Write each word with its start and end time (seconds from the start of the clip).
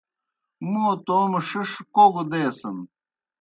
مو 0.71 0.85
توموْ 1.05 1.39
ݜِݜ 1.47 1.71
کوگوْ 1.93 2.23
دیسِن۔ 2.31 2.77